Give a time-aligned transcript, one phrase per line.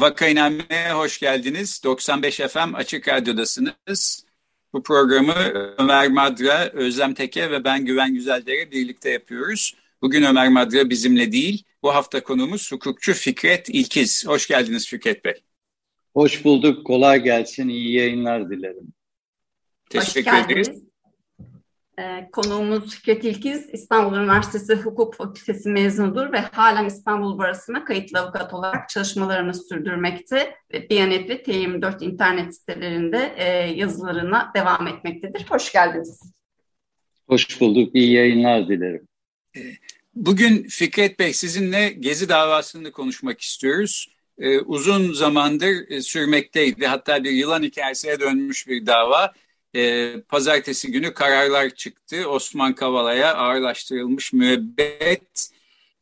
[0.00, 1.80] Vakainame'ye hoş geldiniz.
[1.84, 4.24] 95 FM Açık Radyo'dasınız.
[4.72, 5.34] Bu programı
[5.78, 9.74] Ömer Madra, Özlem Teke ve ben Güven Güzeldere birlikte yapıyoruz.
[10.02, 11.64] Bugün Ömer Madra bizimle değil.
[11.82, 14.26] Bu hafta konumuz hukukçu Fikret İlkiz.
[14.26, 15.34] Hoş geldiniz Fikret Bey.
[16.14, 16.86] Hoş bulduk.
[16.86, 17.68] Kolay gelsin.
[17.68, 18.92] İyi yayınlar dilerim.
[19.90, 20.89] Teşekkür ederiz.
[22.00, 28.54] Ee, konuğumuz Fikret İlkiz, İstanbul Üniversitesi Hukuk Fakültesi mezunudur ve halen İstanbul Barası'na kayıtlı avukat
[28.54, 30.54] olarak çalışmalarını sürdürmekte.
[30.72, 33.44] Ve Biyanet ve T24 internet sitelerinde e,
[33.76, 35.46] yazılarına devam etmektedir.
[35.48, 36.32] Hoş geldiniz.
[37.28, 37.94] Hoş bulduk.
[37.94, 39.08] İyi yayınlar dilerim.
[39.56, 39.60] Ee,
[40.14, 44.14] bugün Fikret Bey sizinle Gezi davasını konuşmak istiyoruz.
[44.38, 46.86] Ee, uzun zamandır e, sürmekteydi.
[46.86, 49.32] Hatta bir yılan hikayesine dönmüş bir dava
[49.76, 52.28] e, pazartesi günü kararlar çıktı.
[52.28, 55.50] Osman Kavala'ya ağırlaştırılmış müebbet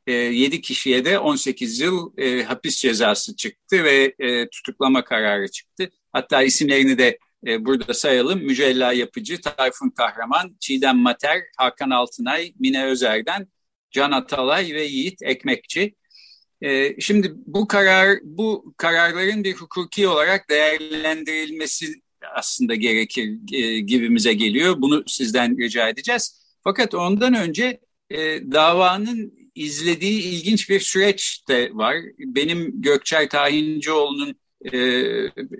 [0.07, 5.91] e, 7 kişiye de 18 yıl e, hapis cezası çıktı ve e, tutuklama kararı çıktı.
[6.13, 8.41] Hatta isimlerini de e, burada sayalım.
[8.41, 13.49] Mücella Yapıcı, Tayfun Kahraman, Çiğdem Mater, Hakan Altınay, Mine Özer'den,
[13.91, 15.95] Can Atalay ve Yiğit Ekmekçi.
[16.63, 21.95] E, şimdi bu karar, bu kararların bir hukuki olarak değerlendirilmesi
[22.35, 24.75] aslında gerekir e, gibimize geliyor.
[24.79, 26.57] Bunu sizden rica edeceğiz.
[26.65, 27.81] Fakat ondan önce
[28.11, 28.19] e,
[28.53, 31.97] davanın izlediği ilginç bir süreç de var.
[32.19, 34.35] Benim Gökçay Tahincioğlu'nun
[34.73, 35.03] e,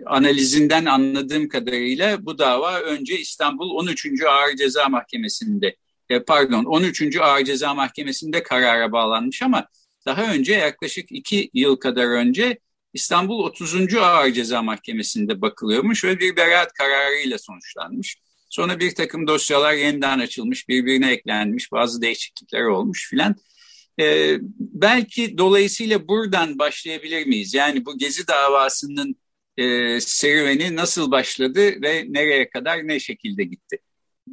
[0.07, 4.07] analizinden anladığım kadarıyla bu dava önce İstanbul 13.
[4.23, 5.77] Ağır Ceza Mahkemesi'nde
[6.09, 7.17] e, pardon 13.
[7.17, 9.67] Ağır Ceza Mahkemesi'nde karara bağlanmış ama
[10.07, 12.59] daha önce yaklaşık iki yıl kadar önce
[12.99, 13.95] İstanbul 30.
[13.95, 18.17] Ağır Ceza Mahkemesi'nde bakılıyormuş ve bir beraat kararıyla sonuçlanmış.
[18.49, 23.37] Sonra bir takım dosyalar yeniden açılmış, birbirine eklenmiş, bazı değişiklikler olmuş filan.
[24.01, 27.55] Ee, belki dolayısıyla buradan başlayabilir miyiz?
[27.55, 29.17] Yani bu Gezi davasının
[29.57, 33.79] e, serüveni nasıl başladı ve nereye kadar ne şekilde gitti?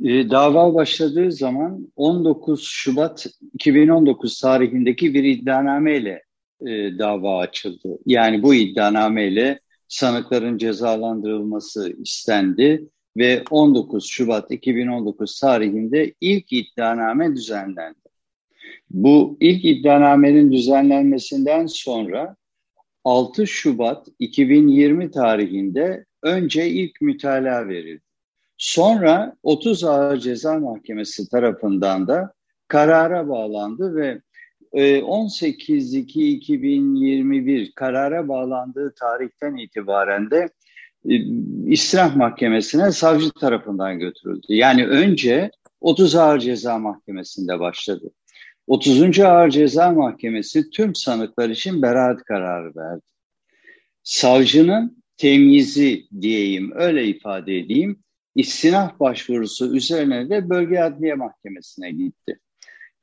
[0.03, 6.25] E, dava başladığı zaman 19 Şubat 2019 tarihindeki bir iddianameyle
[6.67, 7.97] e, dava açıldı.
[8.05, 12.85] Yani bu iddianameyle sanıkların cezalandırılması istendi
[13.17, 17.99] ve 19 Şubat 2019 tarihinde ilk iddianame düzenlendi.
[18.89, 22.35] Bu ilk iddianamenin düzenlenmesinden sonra
[23.03, 28.01] 6 Şubat 2020 tarihinde önce ilk mütalaa verildi.
[28.57, 32.33] Sonra 30 Ağır Ceza Mahkemesi tarafından da
[32.67, 34.21] karara bağlandı ve
[34.73, 40.49] 18.2.2021 ee, karara bağlandığı tarihten itibaren de
[41.09, 41.13] e,
[41.71, 44.45] İstinaf Mahkemesi'ne savcı tarafından götürüldü.
[44.49, 48.11] Yani önce 30 Ağır Ceza Mahkemesi'nde başladı.
[48.67, 49.19] 30.
[49.19, 53.01] Ağır Ceza Mahkemesi tüm sanıklar için beraat kararı verdi.
[54.03, 57.99] Savcının temyizi diyeyim, öyle ifade edeyim,
[58.35, 62.39] istinaf başvurusu üzerine de Bölge Adliye Mahkemesi'ne gitti.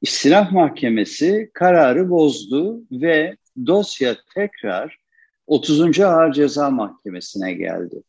[0.03, 3.37] İstinaf Mahkemesi kararı bozdu ve
[3.67, 4.99] dosya tekrar
[5.47, 6.01] 30.
[6.01, 8.03] Ağır Ceza Mahkemesi'ne geldi.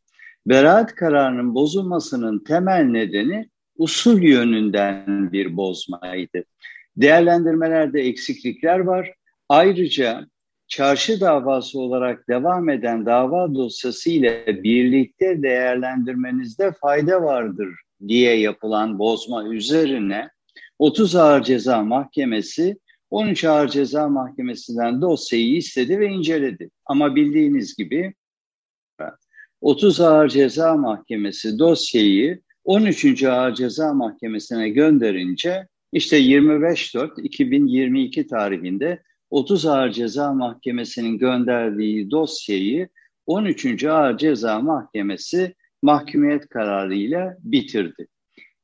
[0.45, 6.43] Beraat kararının bozulmasının temel nedeni usul yönünden bir bozmaydı.
[6.97, 9.13] Değerlendirmelerde eksiklikler var.
[9.49, 10.27] Ayrıca
[10.67, 17.69] çarşı davası olarak devam eden dava dosyası ile birlikte değerlendirmenizde fayda vardır
[18.07, 20.32] diye yapılan bozma üzerine
[20.83, 22.77] 30 Ağır Ceza Mahkemesi
[23.09, 26.69] 13 Ağır Ceza Mahkemesi'nden dosyayı istedi ve inceledi.
[26.85, 28.13] Ama bildiğiniz gibi
[29.61, 33.23] 30 Ağır Ceza Mahkemesi dosyayı 13.
[33.23, 42.89] Ağır Ceza Mahkemesi'ne gönderince işte 25.4.2022 tarihinde 30 Ağır Ceza Mahkemesi'nin gönderdiği dosyayı
[43.25, 43.83] 13.
[43.83, 48.07] Ağır Ceza Mahkemesi mahkumiyet kararıyla bitirdi.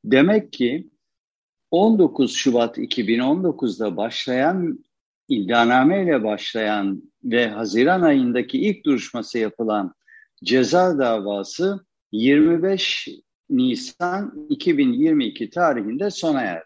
[0.06, 0.90] Demek ki
[1.72, 4.86] 19 Şubat 2019'da başlayan
[5.28, 9.94] iddianame başlayan ve Haziran ayındaki ilk duruşması yapılan
[10.44, 13.10] ceza davası 25
[13.50, 16.66] Nisan 2022 tarihinde sona erdi.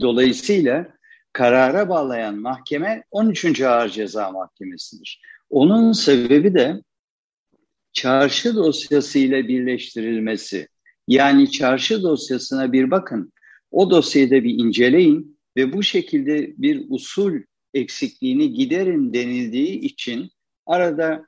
[0.00, 0.88] Dolayısıyla
[1.32, 3.60] karara bağlayan mahkeme 13.
[3.60, 5.22] Ağır Ceza Mahkemesi'dir.
[5.50, 6.82] Onun sebebi de
[7.92, 10.68] çarşı dosyası ile birleştirilmesi.
[11.08, 13.32] Yani çarşı dosyasına bir bakın.
[13.70, 17.40] O dosyayı da bir inceleyin ve bu şekilde bir usul
[17.74, 20.30] eksikliğini giderin denildiği için
[20.66, 21.26] arada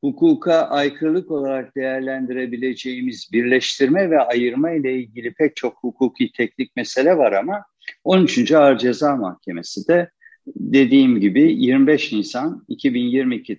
[0.00, 7.32] hukuka aykırılık olarak değerlendirebileceğimiz birleştirme ve ayırma ile ilgili pek çok hukuki teknik mesele var
[7.32, 7.64] ama
[8.04, 8.52] 13.
[8.52, 10.10] Ağır Ceza Mahkemesi de
[10.46, 13.58] dediğim gibi 25 Nisan 2022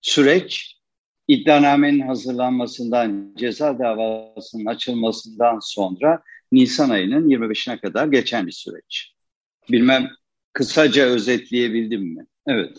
[0.00, 0.76] süreç
[1.28, 6.22] iddianamenin hazırlanmasından, ceza davasının açılmasından sonra
[6.52, 9.12] Nisan ayının 25'ine kadar geçen bir süreç.
[9.70, 10.10] Bilmem
[10.52, 12.26] kısaca özetleyebildim mi?
[12.46, 12.76] Evet.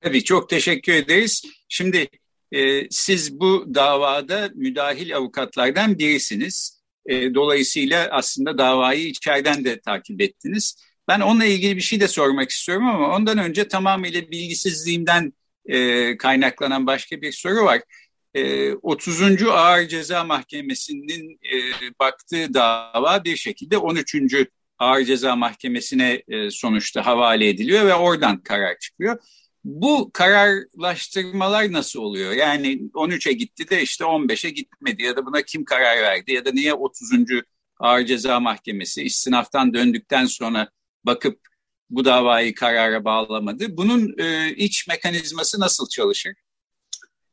[0.00, 1.42] Tabii çok teşekkür ederiz.
[1.68, 2.08] Şimdi
[2.52, 6.80] e, siz bu davada müdahil avukatlardan birisiniz.
[7.06, 10.76] E, dolayısıyla aslında davayı içeriden de takip ettiniz.
[11.08, 15.32] Ben onunla ilgili bir şey de sormak istiyorum ama ondan önce tamamıyla bilgisizliğimden
[15.66, 17.80] e, kaynaklanan başka bir soru var.
[18.34, 19.42] E, 30.
[19.42, 21.56] Ağır Ceza Mahkemesi'nin e,
[22.00, 24.14] baktığı dava bir şekilde 13.
[24.78, 29.18] Ağır Ceza Mahkemesi'ne e, sonuçta havale ediliyor ve oradan karar çıkıyor.
[29.64, 32.32] Bu kararlaştırmalar nasıl oluyor?
[32.32, 36.50] Yani 13'e gitti de işte 15'e gitmedi ya da buna kim karar verdi ya da
[36.52, 37.10] niye 30.
[37.78, 40.70] Ağır Ceza Mahkemesi istinaftan döndükten sonra
[41.04, 41.40] bakıp
[41.90, 43.76] bu davayı karara bağlamadı.
[43.76, 46.34] Bunun e, iç mekanizması nasıl çalışır?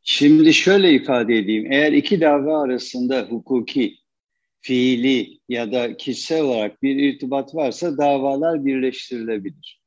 [0.09, 1.71] Şimdi şöyle ifade edeyim.
[1.71, 3.95] Eğer iki dava arasında hukuki,
[4.61, 9.81] fiili ya da kişisel olarak bir irtibat varsa davalar birleştirilebilir.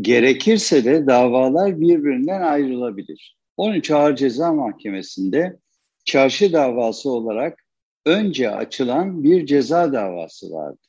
[0.00, 3.36] Gerekirse de davalar birbirinden ayrılabilir.
[3.56, 5.56] 13 Ağır Ceza Mahkemesi'nde
[6.04, 7.64] çarşı davası olarak
[8.06, 10.80] önce açılan bir ceza davası vardı.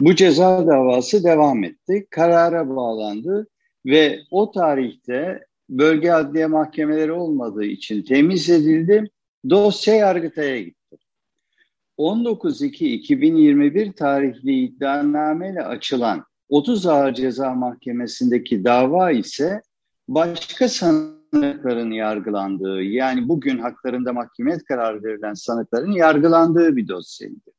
[0.00, 3.46] Bu ceza davası devam etti, karara bağlandı
[3.86, 9.10] ve o tarihte bölge adliye mahkemeleri olmadığı için temiz edildi,
[9.50, 10.96] dosya Yargıtay'a gitti.
[11.98, 19.62] 19.2.2021 tarihli iddianameyle açılan 30 Ağır Ceza Mahkemesi'ndeki dava ise
[20.08, 27.52] başka sanıkların yargılandığı yani bugün haklarında mahkemiyet kararı verilen sanıkların yargılandığı bir dosyaydı.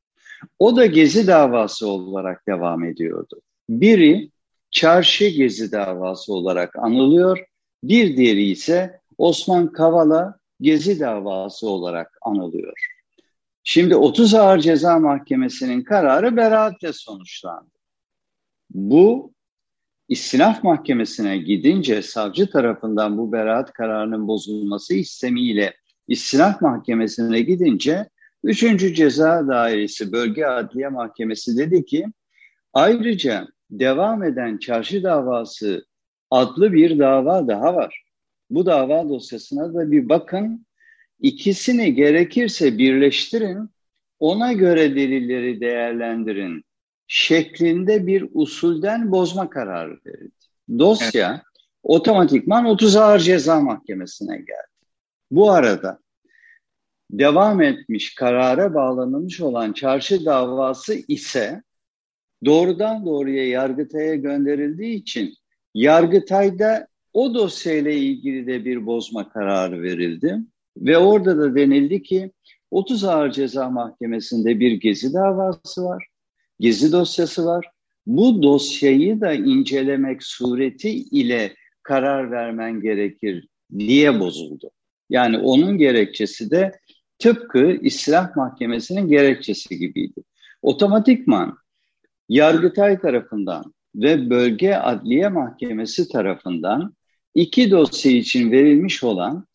[0.60, 3.42] O da Gezi davası olarak devam ediyordu.
[3.70, 4.32] Biri
[4.72, 7.46] Çarşı Gezi davası olarak anılıyor,
[7.84, 12.74] bir diğeri ise Osman Kavala Gezi davası olarak anılıyor.
[13.64, 17.72] Şimdi 30 Ağır Ceza Mahkemesi'nin kararı beraatle sonuçlandı.
[18.70, 19.34] Bu
[20.10, 25.74] istinaf mahkemesine gidince savcı tarafından bu beraat kararının bozulması istemiyle
[26.08, 28.10] istinaf mahkemesine gidince
[28.44, 32.06] Üçüncü Ceza Dairesi Bölge Adliye Mahkemesi dedi ki
[32.74, 35.86] ayrıca devam eden çarşı davası
[36.32, 38.04] adlı bir dava daha var.
[38.50, 40.68] Bu dava dosyasına da bir bakın.
[41.20, 43.70] İkisini gerekirse birleştirin,
[44.20, 46.64] ona göre delilleri değerlendirin
[47.08, 50.32] şeklinde bir usulden bozma kararı verildi.
[50.80, 51.42] Dosya evet.
[51.84, 54.92] otomatikman 30 Ağır Ceza Mahkemesi'ne geldi.
[55.32, 56.00] Bu arada
[57.12, 61.64] devam etmiş, karara bağlanılmış olan çarşı davası ise
[62.46, 65.34] doğrudan doğruya Yargıtay'a gönderildiği için
[65.78, 70.38] Yargıtay'da o dosyayla ilgili de bir bozma kararı verildi.
[70.78, 72.32] Ve orada da denildi ki
[72.72, 76.08] 30 Ağır Ceza Mahkemesi'nde bir gezi davası var,
[76.60, 77.66] gezi dosyası var.
[78.06, 84.72] Bu dosyayı da incelemek sureti ile karar vermen gerekir diye bozuldu.
[85.10, 86.72] Yani onun gerekçesi de
[87.20, 90.24] tıpkı İslah Mahkemesi'nin gerekçesi gibiydi.
[90.62, 91.58] Otomatikman
[92.30, 96.96] Yargıtay tarafından ve Bölge Adliye Mahkemesi tarafından
[97.36, 99.48] iki dosya için verilmiş olan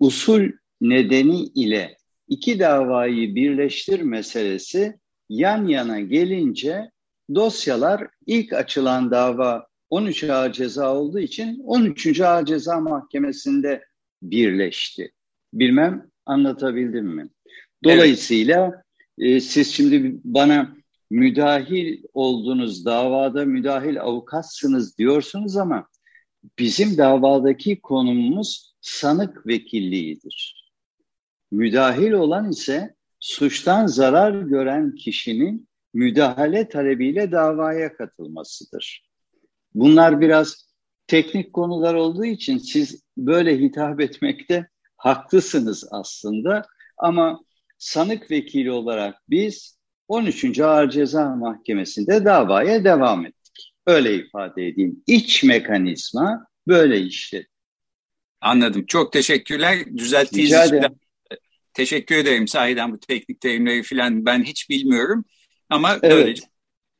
[0.00, 0.48] usul
[0.80, 1.96] nedeni ile
[2.28, 4.98] iki davayı birleştir meselesi
[5.28, 6.90] yan yana gelince
[7.34, 12.20] dosyalar ilk açılan dava 13 Ağır Ceza olduğu için 13.
[12.20, 13.84] Ağır Ceza Mahkemesi'nde
[14.22, 15.12] birleşti.
[15.52, 17.28] Bilmem anlatabildim mi?
[17.84, 18.82] Dolayısıyla
[19.18, 19.36] evet.
[19.36, 20.76] e, siz şimdi bana
[21.10, 25.88] müdahil olduğunuz davada müdahil avukatsınız diyorsunuz ama
[26.58, 30.70] bizim davadaki konumumuz sanık vekilliğidir.
[31.50, 39.10] Müdahil olan ise suçtan zarar gören kişinin müdahale talebiyle davaya katılmasıdır.
[39.74, 40.70] Bunlar biraz
[41.06, 46.66] teknik konular olduğu için siz böyle hitap etmekte haklısınız aslında
[46.98, 47.40] ama
[47.78, 49.79] sanık vekili olarak biz
[50.10, 50.60] 13.
[50.60, 53.72] Ağır Ceza Mahkemesi'nde davaya devam ettik.
[53.86, 55.02] Öyle ifade edeyim.
[55.06, 57.48] İç mekanizma böyle işledi.
[58.40, 58.86] Anladım.
[58.86, 59.96] Çok teşekkürler.
[59.96, 60.82] Düzelttiğiniz için
[61.74, 62.48] teşekkür ederim.
[62.48, 65.24] Sahiden bu teknik terimleri falan ben hiç bilmiyorum.
[65.68, 66.12] Ama evet.
[66.12, 66.42] böylece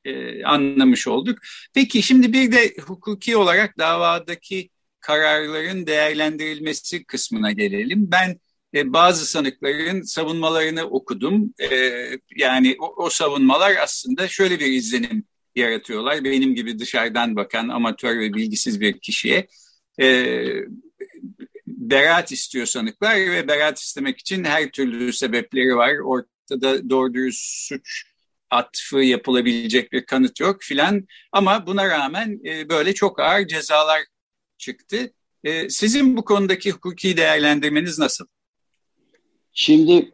[0.05, 1.39] e, anlamış olduk.
[1.75, 8.11] Peki şimdi bir de hukuki olarak davadaki kararların değerlendirilmesi kısmına gelelim.
[8.11, 8.41] Ben
[8.75, 11.55] e, bazı sanıkların savunmalarını okudum.
[11.59, 12.01] E,
[12.37, 15.25] yani o, savunmalar aslında şöyle bir izlenim
[15.55, 16.25] yaratıyorlar.
[16.25, 19.47] Benim gibi dışarıdan bakan amatör ve bilgisiz bir kişiye.
[20.01, 20.45] E,
[21.67, 25.95] beraat istiyor sanıklar ve beraat istemek için her türlü sebepleri var.
[25.99, 28.05] Ortada doğru dürüst suç
[28.51, 31.07] atfı yapılabilecek bir kanıt yok filan.
[31.33, 34.01] Ama buna rağmen e, böyle çok ağır cezalar
[34.59, 35.13] çıktı.
[35.69, 38.27] Sizin bu konudaki hukuki değerlendirmeniz nasıl?
[39.63, 40.13] Şimdi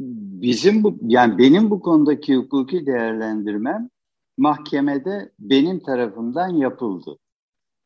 [0.00, 3.90] bizim bu yani benim bu konudaki hukuki değerlendirmem
[4.36, 7.18] mahkemede benim tarafımdan yapıldı.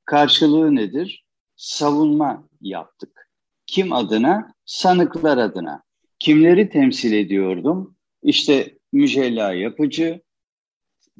[0.04, 1.24] Karşılığı nedir?
[1.56, 3.30] Savunma yaptık.
[3.66, 4.54] Kim adına?
[4.64, 5.82] Sanıklar adına.
[6.18, 7.96] Kimleri temsil ediyordum?
[8.22, 10.22] İşte Mücella Yapıcı,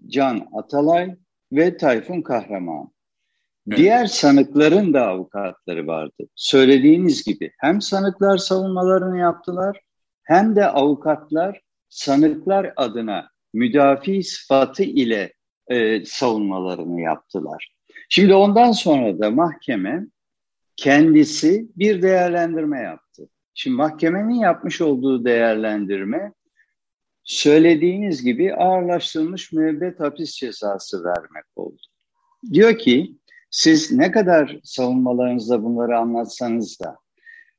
[0.07, 1.17] Can Atalay
[1.53, 2.91] ve Tayfun Kahraman.
[3.77, 6.29] Diğer sanıkların da avukatları vardı.
[6.35, 9.81] Söylediğiniz gibi hem sanıklar savunmalarını yaptılar
[10.23, 15.33] hem de avukatlar sanıklar adına müdafi sıfatı ile
[15.69, 17.75] e, savunmalarını yaptılar.
[18.09, 20.07] Şimdi ondan sonra da mahkeme
[20.77, 23.29] kendisi bir değerlendirme yaptı.
[23.55, 26.33] Şimdi mahkemenin yapmış olduğu değerlendirme
[27.25, 31.81] söylediğiniz gibi ağırlaştırılmış müebbet hapis cezası vermek oldu.
[32.53, 33.17] Diyor ki
[33.51, 36.97] siz ne kadar savunmalarınızda bunları anlatsanız da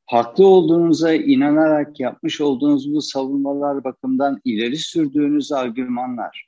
[0.06, 6.48] haklı olduğunuza inanarak yapmış olduğunuz bu savunmalar bakımından ileri sürdüğünüz argümanlar,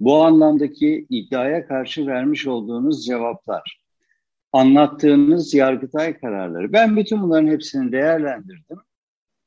[0.00, 3.80] bu anlamdaki iddiaya karşı vermiş olduğunuz cevaplar,
[4.52, 8.78] anlattığınız yargıtay kararları, ben bütün bunların hepsini değerlendirdim.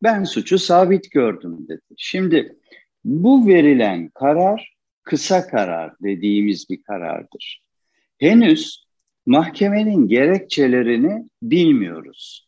[0.04, 1.82] Ben suçu sabit gördüm dedi.
[1.98, 2.58] Şimdi
[3.04, 7.64] bu verilen karar kısa karar dediğimiz bir karardır.
[8.18, 8.91] Henüz
[9.26, 12.48] mahkemenin gerekçelerini bilmiyoruz.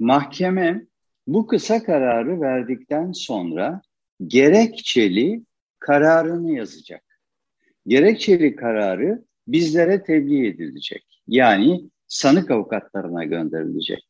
[0.00, 0.86] Mahkeme
[1.26, 3.82] bu kısa kararı verdikten sonra
[4.26, 5.42] gerekçeli
[5.78, 7.02] kararını yazacak.
[7.86, 11.22] Gerekçeli kararı bizlere tebliğ edilecek.
[11.28, 14.06] Yani sanık avukatlarına gönderilecek.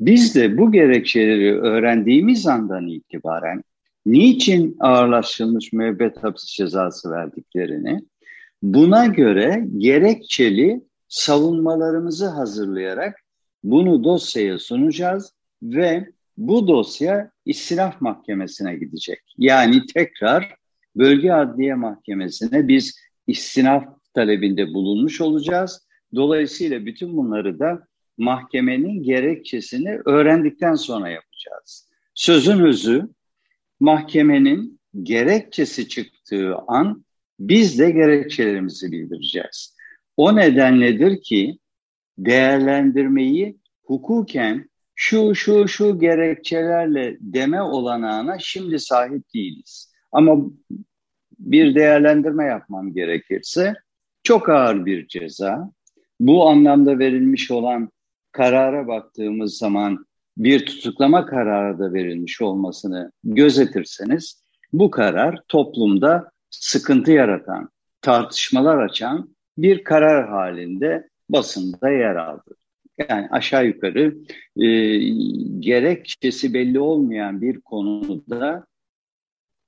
[0.00, 3.62] Biz de bu gerekçeleri öğrendiğimiz andan itibaren
[4.06, 8.00] niçin ağırlaştırılmış müebbet hapis cezası verdiklerini,
[8.62, 13.20] buna göre gerekçeli savunmalarımızı hazırlayarak
[13.64, 19.20] bunu dosyaya sunacağız ve bu dosya istinaf mahkemesine gidecek.
[19.38, 20.54] Yani tekrar
[20.96, 23.84] bölge adliye mahkemesine biz istinaf
[24.14, 25.86] talebinde bulunmuş olacağız.
[26.14, 27.86] Dolayısıyla bütün bunları da
[28.18, 31.88] mahkemenin gerekçesini öğrendikten sonra yapacağız.
[32.14, 33.08] Sözün özü
[33.80, 37.04] mahkemenin gerekçesi çıktığı an
[37.40, 39.77] biz de gerekçelerimizi bildireceğiz.
[40.18, 41.58] O nedenledir ki
[42.18, 49.92] değerlendirmeyi hukuken şu şu şu gerekçelerle deme olanağına şimdi sahip değiliz.
[50.12, 50.36] Ama
[51.38, 53.74] bir değerlendirme yapmam gerekirse
[54.22, 55.70] çok ağır bir ceza.
[56.20, 57.90] Bu anlamda verilmiş olan
[58.32, 60.06] karara baktığımız zaman
[60.36, 67.68] bir tutuklama kararı da verilmiş olmasını gözetirseniz bu karar toplumda sıkıntı yaratan,
[68.00, 72.56] tartışmalar açan bir karar halinde basında yer aldı.
[73.08, 74.14] Yani aşağı yukarı
[74.56, 74.66] e,
[75.58, 78.66] gerekçesi belli olmayan bir konuda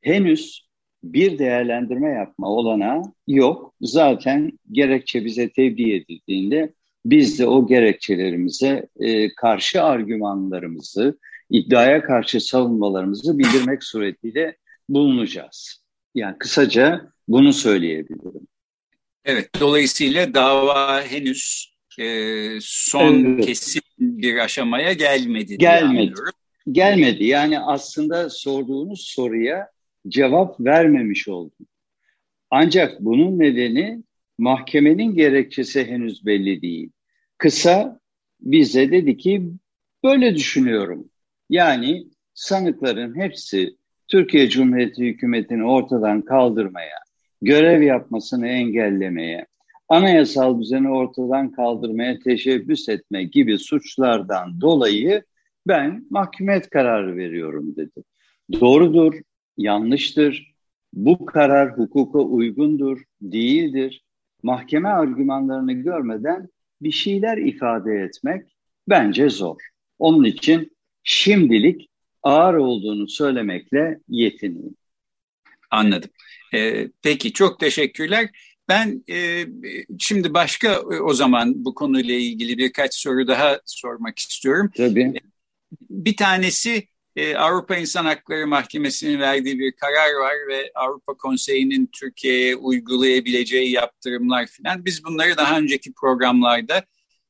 [0.03, 0.71] henüz
[1.05, 3.75] bir değerlendirme yapma olana yok.
[3.81, 6.73] Zaten gerekçe bize tebliğ edildiğinde
[7.05, 11.19] biz de o gerekçelerimize e, karşı argümanlarımızı,
[11.51, 14.57] iddiaya karşı savunmalarımızı bildirmek suretiyle
[14.89, 15.85] bulunacağız.
[16.15, 18.47] Yani kısaca bunu söyleyebilirim.
[19.25, 22.07] Evet, dolayısıyla dava henüz e,
[22.61, 23.47] son evet.
[23.47, 25.59] kesin bir aşamaya gelmedi.
[25.59, 26.15] Gelmedi.
[26.73, 27.25] Gelmedi.
[27.25, 29.69] Yani aslında sorduğunuz soruya
[30.09, 31.67] cevap vermemiş oldum.
[32.50, 34.03] Ancak bunun nedeni
[34.39, 36.91] mahkemenin gerekçesi henüz belli değil.
[37.39, 38.00] Kısa
[38.41, 39.43] bize dedi ki
[40.05, 41.11] böyle düşünüyorum.
[41.50, 43.77] Yani sanıkların hepsi
[44.09, 46.97] Türkiye Cumhuriyeti hükümetini ortadan kaldırmaya,
[47.43, 49.47] görev yapmasını engellemeye,
[49.89, 55.23] anayasal düzeni ortadan kaldırmaya teşebbüs etme gibi suçlardan dolayı
[55.67, 58.05] ben mahkumiyet kararı veriyorum dedi.
[58.61, 59.15] Doğrudur,
[59.57, 60.51] yanlıştır.
[60.93, 64.05] Bu karar hukuka uygundur, değildir.
[64.43, 66.49] Mahkeme argümanlarını görmeden
[66.83, 68.57] bir şeyler ifade etmek
[68.89, 69.61] bence zor.
[69.99, 71.91] Onun için şimdilik
[72.23, 74.77] ağır olduğunu söylemekle yetineyim.
[75.71, 76.11] Anladım.
[76.55, 78.31] Ee, peki çok teşekkürler.
[78.69, 79.47] Ben e,
[79.99, 84.71] şimdi başka e, o zaman bu konuyla ilgili birkaç soru daha sormak istiyorum.
[84.77, 85.12] Tabii.
[85.91, 92.57] Bir tanesi e, Avrupa İnsan Hakları Mahkemesi'nin verdiği bir karar var ve Avrupa Konseyi'nin Türkiye'ye
[92.57, 94.85] uygulayabileceği yaptırımlar filan.
[94.85, 96.85] Biz bunları daha önceki programlarda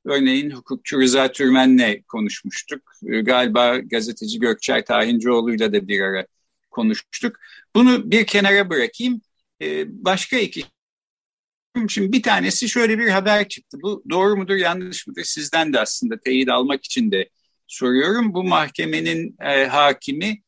[0.04, 2.92] örneğin hukukçu Rıza Türmen'le konuşmuştuk.
[3.12, 6.26] E, galiba gazeteci Gökçer Tahincioğlu'yla da bir ara
[6.70, 7.36] konuştuk.
[7.76, 9.20] Bunu bir kenara bırakayım.
[9.62, 10.64] E, başka iki
[11.88, 13.78] Şimdi bir tanesi şöyle bir haber çıktı.
[13.82, 17.28] Bu doğru mudur yanlış mıdır sizden de aslında teyit almak için de
[17.66, 18.34] soruyorum.
[18.34, 20.42] Bu mahkemenin e, hakimi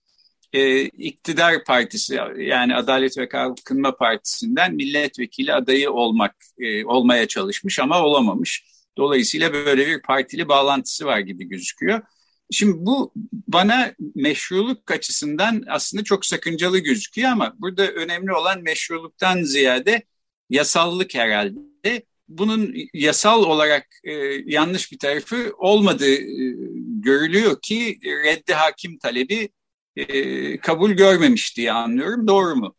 [0.53, 8.03] e, iktidar partisi yani Adalet ve Kalkınma Partisi'nden milletvekili adayı olmak e, olmaya çalışmış ama
[8.03, 8.65] olamamış.
[8.99, 12.03] Dolayısıyla böyle bir partili bağlantısı var gibi gözüküyor.
[12.51, 13.13] Şimdi bu
[13.49, 20.03] bana meşruluk açısından aslında çok sakıncalı gözüküyor ama burada önemli olan meşruluktan ziyade
[20.51, 22.03] yasallık herhalde.
[22.29, 24.13] Bunun yasal olarak e,
[24.47, 26.55] yanlış bir tarafı olmadığı e,
[26.87, 29.49] görülüyor ki reddi hakim talebi
[29.97, 32.29] e, kabul görmemiş diye anlıyorum.
[32.29, 32.75] Doğru mu?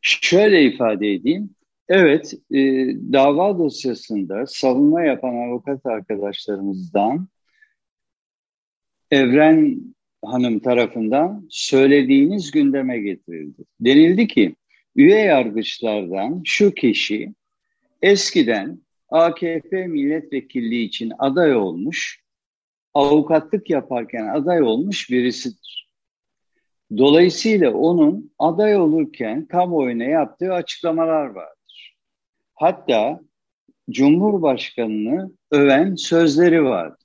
[0.00, 1.50] Şöyle ifade edeyim.
[1.88, 2.58] Evet, e,
[3.12, 7.28] dava dosyasında savunma yapan avukat arkadaşlarımızdan
[9.14, 9.80] Evren
[10.24, 13.62] Hanım tarafından söylediğiniz gündeme getirildi.
[13.80, 14.56] Denildi ki
[14.96, 17.34] üye yargıçlardan şu kişi
[18.02, 22.22] eskiden AKP milletvekilliği için aday olmuş,
[22.94, 25.90] avukatlık yaparken aday olmuş birisidir.
[26.96, 31.96] Dolayısıyla onun aday olurken kamuoyuna yaptığı açıklamalar vardır.
[32.54, 33.20] Hatta
[33.90, 37.03] Cumhurbaşkanını öven sözleri vardır.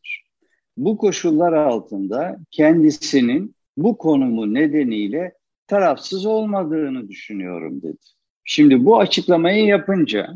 [0.79, 5.33] Bu koşullar altında kendisinin bu konumu nedeniyle
[5.67, 7.97] tarafsız olmadığını düşünüyorum dedi.
[8.43, 10.33] Şimdi bu açıklamayı yapınca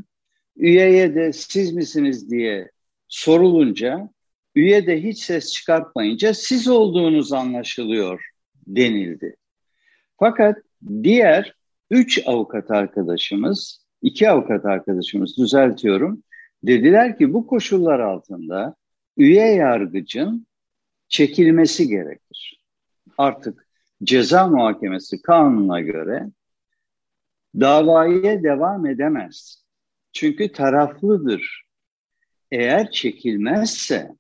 [0.56, 2.72] üyeye de siz misiniz diye
[3.08, 4.10] sorulunca
[4.56, 8.26] üye de hiç ses çıkartmayınca siz olduğunuz anlaşılıyor
[8.68, 9.36] denildi.
[10.20, 10.58] Fakat
[11.04, 11.56] diğer
[11.92, 16.24] üç avukat arkadaşımız, iki avukat arkadaşımız düzeltiyorum,
[16.64, 18.76] dediler ki bu koşullar altında
[19.18, 20.48] üye yargıcın
[21.08, 22.64] çekilmesi gerekir.
[23.18, 23.68] Artık
[24.04, 26.30] ceza muhakemesi kanununa göre
[27.56, 29.64] davaya devam edemez.
[30.14, 31.64] Çünkü taraflıdır.
[32.52, 34.16] Eğer çekilmezse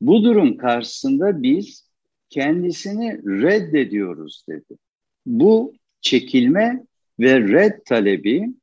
[0.00, 1.90] bu durum karşısında biz
[2.30, 4.78] kendisini reddediyoruz dedi.
[5.26, 6.86] Bu çekilme
[7.20, 8.54] ve red talebi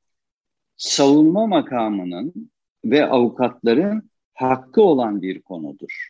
[0.78, 2.52] savunma makamının
[2.86, 6.10] ve avukatların hakkı olan bir konudur.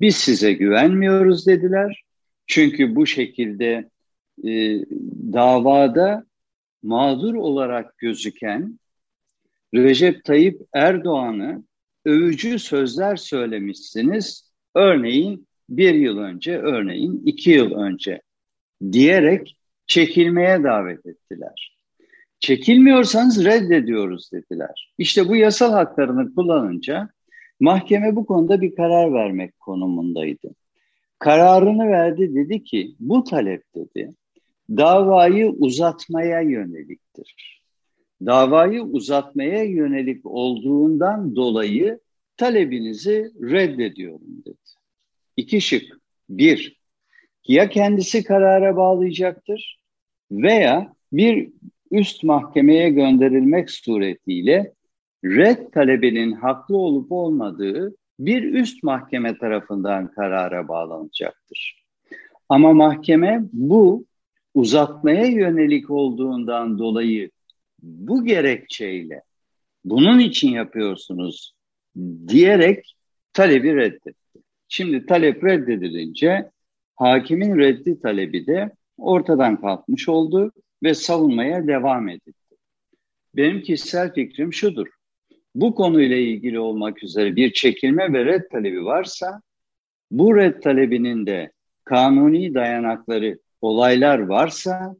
[0.00, 2.04] Biz size güvenmiyoruz dediler.
[2.46, 3.90] Çünkü bu şekilde
[4.44, 4.80] e,
[5.32, 6.24] davada
[6.82, 8.78] mağdur olarak gözüken
[9.74, 11.64] Recep Tayyip Erdoğan'ı
[12.04, 14.52] övücü sözler söylemişsiniz.
[14.74, 18.20] Örneğin bir yıl önce, örneğin iki yıl önce
[18.92, 21.78] diyerek çekilmeye davet ettiler.
[22.40, 24.94] Çekilmiyorsanız reddediyoruz dediler.
[24.98, 27.08] İşte bu yasal haklarını kullanınca
[27.64, 30.54] mahkeme bu konuda bir karar vermek konumundaydı.
[31.18, 34.14] Kararını verdi dedi ki bu talep dedi
[34.70, 37.62] davayı uzatmaya yöneliktir.
[38.26, 42.00] Davayı uzatmaya yönelik olduğundan dolayı
[42.36, 44.56] talebinizi reddediyorum dedi.
[45.36, 46.00] İki şık.
[46.28, 46.80] Bir,
[47.48, 49.80] ya kendisi karara bağlayacaktır
[50.30, 51.50] veya bir
[51.90, 54.72] üst mahkemeye gönderilmek suretiyle
[55.24, 61.84] red talebinin haklı olup olmadığı bir üst mahkeme tarafından karara bağlanacaktır.
[62.48, 64.06] Ama mahkeme bu
[64.54, 67.30] uzatmaya yönelik olduğundan dolayı
[67.82, 69.22] bu gerekçeyle
[69.84, 71.54] bunun için yapıyorsunuz
[72.28, 72.96] diyerek
[73.32, 74.40] talebi reddetti.
[74.68, 76.50] Şimdi talep reddedilince
[76.96, 82.56] hakimin reddi talebi de ortadan kalkmış oldu ve savunmaya devam edildi.
[83.36, 84.88] Benim kişisel fikrim şudur.
[85.54, 89.40] Bu konuyla ilgili olmak üzere bir çekilme ve red talebi varsa
[90.10, 91.52] bu red talebinin de
[91.84, 94.96] kanuni dayanakları, olaylar varsa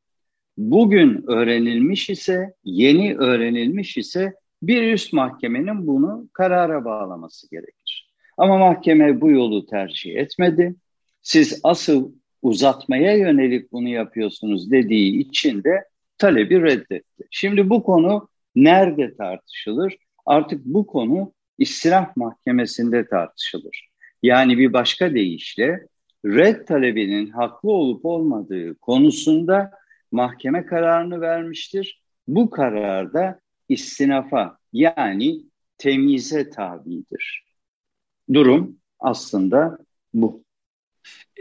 [0.57, 8.11] bugün öğrenilmiş ise, yeni öğrenilmiş ise bir üst mahkemenin bunu karara bağlaması gerekir.
[8.37, 10.75] Ama mahkeme bu yolu tercih etmedi.
[11.23, 12.12] Siz asıl
[12.43, 15.85] uzatmaya yönelik bunu yapıyorsunuz dediği için de
[16.19, 17.25] talebi reddetti.
[17.31, 19.97] Şimdi bu konu nerede tartışılır?
[20.26, 23.88] Artık bu konu istiraf mahkemesinde tartışılır.
[24.22, 25.87] Yani bir başka deyişle
[26.24, 29.70] red talebinin haklı olup olmadığı konusunda
[30.12, 32.02] mahkeme kararını vermiştir.
[32.28, 35.40] Bu kararda istinafa yani
[35.78, 37.44] temyize tabidir.
[38.32, 39.78] Durum aslında
[40.14, 40.44] bu.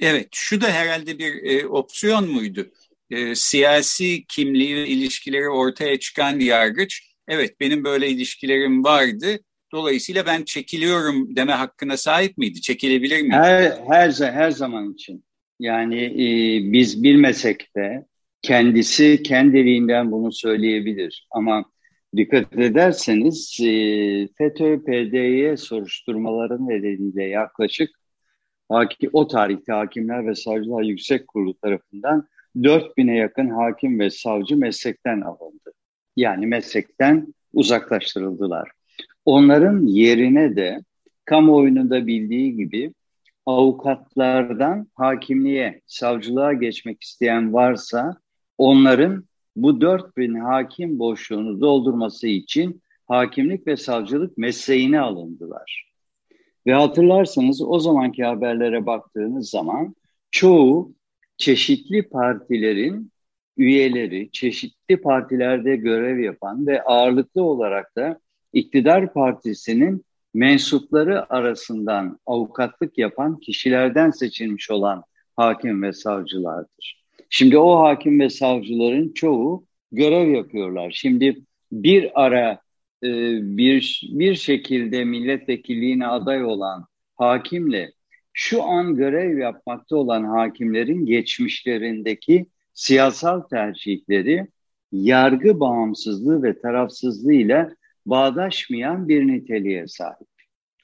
[0.01, 2.71] Evet, şu da herhalde bir e, opsiyon muydu?
[3.09, 9.39] E, siyasi kimliği ilişkileri ortaya çıkan yargıç, evet benim böyle ilişkilerim vardı,
[9.71, 12.61] dolayısıyla ben çekiliyorum deme hakkına sahip miydi?
[12.61, 13.33] Çekilebilir miydi?
[13.33, 15.23] Her, her, her zaman için.
[15.59, 16.27] Yani e,
[16.73, 18.05] biz bilmesek de
[18.41, 21.27] kendisi kendiliğinden bunu söyleyebilir.
[21.31, 21.65] Ama
[22.15, 23.67] dikkat ederseniz e,
[24.37, 27.89] FETÖ-PDY soruşturmaları nedeniyle yaklaşık
[29.13, 35.73] o tarihte Hakimler ve Savcılar Yüksek Kurulu tarafından 4000'e yakın hakim ve savcı meslekten alındı.
[36.15, 38.71] Yani meslekten uzaklaştırıldılar.
[39.25, 40.83] Onların yerine de
[41.25, 42.93] kamuoyunun bildiği gibi
[43.45, 48.17] avukatlardan hakimliğe, savcılığa geçmek isteyen varsa
[48.57, 55.93] onların bu 4000 hakim boşluğunu doldurması için hakimlik ve savcılık mesleğine alındılar.
[56.67, 59.95] Ve hatırlarsanız o zamanki haberlere baktığınız zaman
[60.31, 60.93] çoğu
[61.37, 63.11] çeşitli partilerin
[63.57, 68.19] üyeleri, çeşitli partilerde görev yapan ve ağırlıklı olarak da
[68.53, 75.03] iktidar partisinin mensupları arasından avukatlık yapan kişilerden seçilmiş olan
[75.35, 77.03] hakim ve savcılardır.
[77.29, 80.91] Şimdi o hakim ve savcıların çoğu görev yapıyorlar.
[80.95, 82.59] Şimdi bir ara
[83.03, 83.09] e,
[83.57, 86.85] bir bir şekilde milletvekilliğine aday olan
[87.15, 87.91] hakimle
[88.33, 94.47] şu an görev yapmakta olan hakimlerin geçmişlerindeki siyasal tercihleri
[94.91, 97.69] yargı bağımsızlığı ve tarafsızlığı ile
[98.05, 100.27] bağdaşmayan bir niteliğe sahip.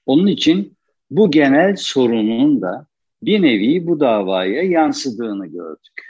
[0.05, 0.77] Onun için
[1.11, 2.87] bu genel sorunun da
[3.23, 6.09] bir nevi bu davaya yansıdığını gördük.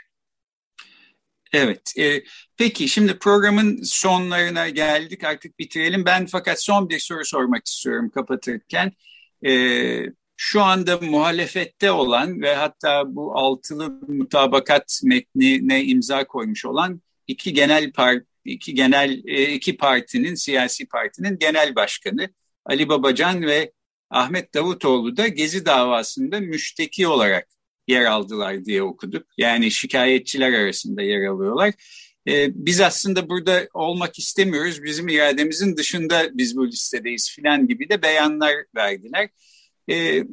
[1.52, 1.98] Evet.
[1.98, 2.22] E,
[2.56, 5.24] peki şimdi programın sonlarına geldik.
[5.24, 6.04] Artık bitirelim.
[6.04, 8.92] Ben fakat son bir soru sormak istiyorum kapatırken.
[9.46, 9.52] E,
[10.42, 17.92] şu anda muhalefette olan ve hatta bu altılı mutabakat metnine imza koymuş olan iki genel
[17.92, 22.28] part iki genel e, iki partinin siyasi partinin genel başkanı
[22.64, 23.72] Ali Babacan ve
[24.10, 27.48] Ahmet Davutoğlu da Gezi davasında müşteki olarak
[27.88, 29.26] yer aldılar diye okuduk.
[29.38, 31.74] Yani şikayetçiler arasında yer alıyorlar.
[32.28, 34.82] Ee, biz aslında burada olmak istemiyoruz.
[34.82, 39.28] Bizim irademizin dışında biz bu listedeyiz filan gibi de beyanlar verdiler.
[39.90, 40.24] Ee,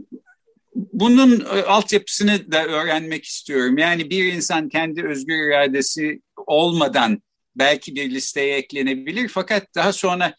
[0.75, 3.77] bunun e, altyapısını da öğrenmek istiyorum.
[3.77, 7.21] Yani bir insan kendi özgür iradesi olmadan
[7.55, 9.27] belki bir listeye eklenebilir.
[9.27, 10.33] Fakat daha sonra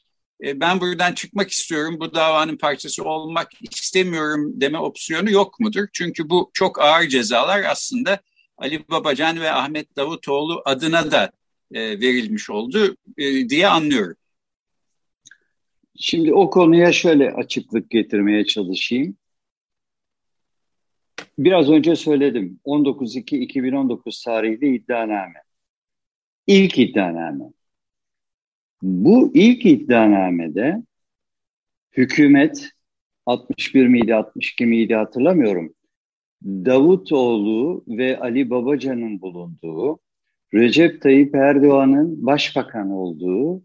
[0.44, 5.86] e, ben buradan çıkmak istiyorum, bu davanın parçası olmak istemiyorum deme opsiyonu yok mudur?
[5.92, 8.20] Çünkü bu çok ağır cezalar aslında
[8.58, 11.30] Ali Babacan ve Ahmet Davutoğlu adına da
[11.72, 14.16] e, verilmiş oldu e, diye anlıyorum.
[16.00, 19.16] Şimdi o konuya şöyle açıklık getirmeye çalışayım.
[21.38, 22.60] Biraz önce söyledim.
[22.64, 25.42] 19.2.2019 tarihli iddianame.
[26.46, 27.44] İlk iddianame.
[28.82, 30.82] Bu ilk iddianamede
[31.92, 32.70] hükümet
[33.26, 35.74] 61 miydi 62 miydi hatırlamıyorum.
[36.44, 39.98] Davutoğlu ve Ali Babacan'ın bulunduğu,
[40.54, 43.62] Recep Tayyip Erdoğan'ın başbakan olduğu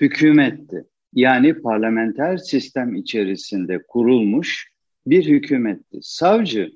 [0.00, 0.84] hükümetti.
[1.14, 4.70] Yani parlamenter sistem içerisinde kurulmuş
[5.06, 5.98] bir hükümetti.
[6.02, 6.72] Savcı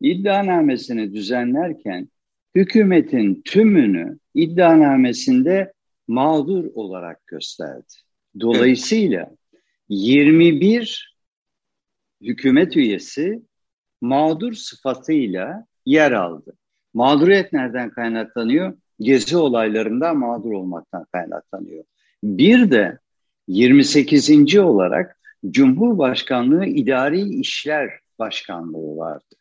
[0.00, 2.08] iddianamesini düzenlerken
[2.54, 5.72] hükümetin tümünü iddianamesinde
[6.08, 7.94] mağdur olarak gösterdi.
[8.40, 9.30] Dolayısıyla
[9.88, 11.16] 21
[12.20, 13.42] hükümet üyesi
[14.00, 16.56] mağdur sıfatıyla yer aldı.
[16.94, 18.74] Mağduriyet nereden kaynaklanıyor?
[19.00, 21.84] Gezi olaylarında mağdur olmaktan kaynaklanıyor.
[22.22, 22.98] Bir de
[23.48, 24.56] 28.
[24.56, 29.34] olarak Cumhurbaşkanlığı İdari İşler Başkanlığı vardı.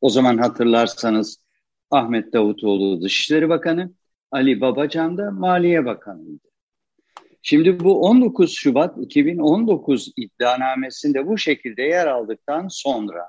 [0.00, 1.44] O zaman hatırlarsanız
[1.90, 3.92] Ahmet Davutoğlu Dışişleri Bakanı,
[4.30, 6.48] Ali Babacan da Maliye Bakanı'ydı.
[7.42, 13.28] Şimdi bu 19 Şubat 2019 iddianamesinde bu şekilde yer aldıktan sonra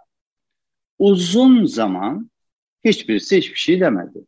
[0.99, 2.31] uzun zaman
[2.85, 4.25] hiçbirisi hiçbir şey demedi.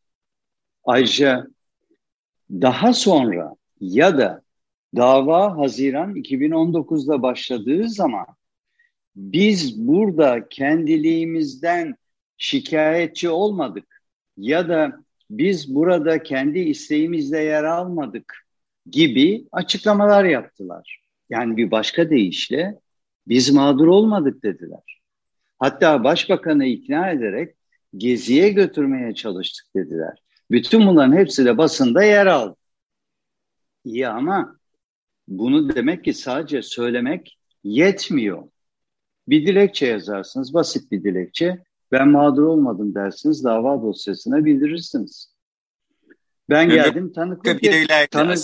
[0.83, 1.47] Ayrıca
[2.49, 4.41] daha sonra ya da
[4.97, 8.25] dava Haziran 2019'da başladığı zaman
[9.15, 11.95] biz burada kendiliğimizden
[12.38, 14.03] şikayetçi olmadık
[14.38, 18.47] ya da biz burada kendi isteğimizle yer almadık
[18.89, 21.01] gibi açıklamalar yaptılar.
[21.29, 22.79] Yani bir başka deyişle
[23.27, 25.01] biz mağdur olmadık dediler.
[25.60, 27.55] Hatta başbakanı ikna ederek
[27.97, 30.17] geziye götürmeye çalıştık dediler.
[30.51, 32.55] Bütün bunların hepsi de basında yer aldı.
[33.86, 34.56] İyi ama
[35.27, 38.43] bunu demek ki sadece söylemek yetmiyor.
[39.27, 41.63] Bir dilekçe yazarsınız, basit bir dilekçe.
[41.91, 45.33] Ben mağdur olmadım dersiniz, dava dosyasına bildirirsiniz.
[46.49, 47.61] Ben geldim tanıklık
[48.11, 48.39] tanık,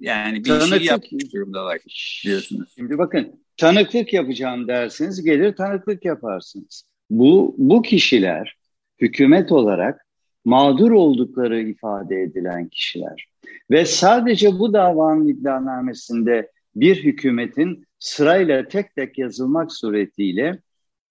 [0.00, 1.78] yani bir şey tanıklık, şey yapmış durumdalar
[2.24, 2.72] diyorsunuz.
[2.76, 6.84] Şimdi bakın tanıklık yapacağım dersiniz, gelir tanıklık yaparsınız.
[7.10, 8.56] Bu bu kişiler
[9.00, 10.06] hükümet olarak
[10.44, 13.26] mağdur oldukları ifade edilen kişiler.
[13.70, 20.58] Ve sadece bu davanın iddianamesinde bir hükümetin sırayla tek tek yazılmak suretiyle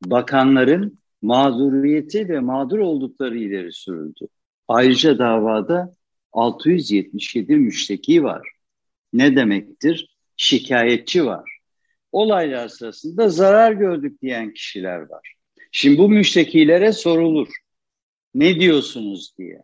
[0.06, 4.28] bakanların mağduriyeti ve mağdur oldukları ileri sürüldü.
[4.68, 5.94] Ayrıca davada
[6.34, 8.50] 677 müşteki var.
[9.14, 10.18] Ne demektir?
[10.38, 11.58] Şikayetçi var.
[12.12, 15.34] Olaylar sırasında zarar gördük diyen kişiler var.
[15.72, 17.48] Şimdi bu müştekilere sorulur.
[18.36, 19.64] Ne diyorsunuz diye.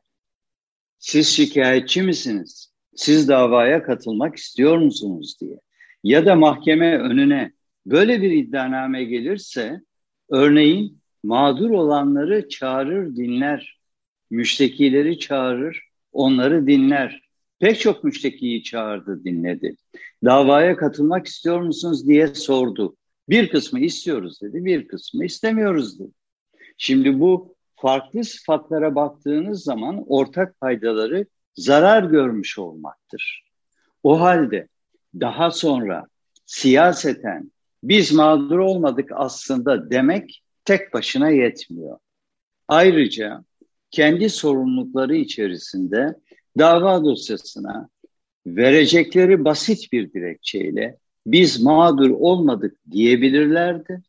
[1.00, 2.74] Siz şikayetçi misiniz?
[2.96, 5.60] Siz davaya katılmak istiyor musunuz diye.
[6.04, 7.52] Ya da mahkeme önüne
[7.86, 9.82] böyle bir iddianame gelirse
[10.30, 13.80] örneğin mağdur olanları çağırır dinler.
[14.30, 17.22] Müştekileri çağırır, onları dinler.
[17.60, 19.76] Pek çok müştekiyi çağırdı, dinledi.
[20.26, 22.98] Davaya katılmak istiyor musunuz diye sordu.
[23.30, 26.12] Bir kısmı istiyoruz dedi, bir kısmı istemiyoruz dedi.
[26.78, 33.44] Şimdi bu farklı sıfatlara baktığınız zaman ortak paydaları zarar görmüş olmaktır.
[34.04, 34.68] O halde
[35.20, 36.08] daha sonra
[36.46, 37.52] siyaseten
[37.84, 41.98] biz mağdur olmadık aslında demek tek başına yetmiyor.
[42.68, 43.44] Ayrıca
[43.92, 46.16] kendi sorumlulukları içerisinde
[46.58, 47.90] dava dosyasına
[48.48, 54.02] verecekleri basit bir dilekçeyle biz mağdur olmadık diyebilirlerdi,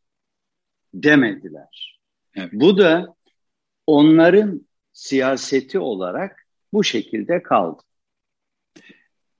[0.94, 2.00] demediler.
[2.36, 2.50] Evet.
[2.52, 3.14] Bu da
[3.88, 7.82] onların siyaseti olarak bu şekilde kaldı.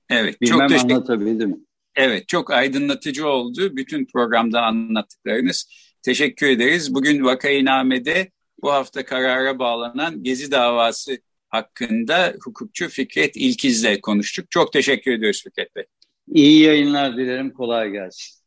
[0.09, 1.67] Evet, Bilmem çok teşekkür anlatabildim.
[1.95, 5.69] Evet, çok aydınlatıcı oldu bütün programda anlattıklarınız.
[6.01, 6.93] Teşekkür ederiz.
[6.93, 8.31] Bugün Vakainame'de
[8.61, 11.17] bu hafta karara bağlanan Gezi davası
[11.49, 14.51] hakkında hukukçu Fikret İlkiz'le konuştuk.
[14.51, 15.85] Çok teşekkür ediyoruz Fikret Bey.
[16.27, 18.39] İyi yayınlar dilerim, kolay gelsin.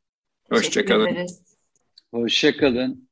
[0.50, 1.26] Hoşçakalın.
[2.10, 3.08] Hoşçakalın.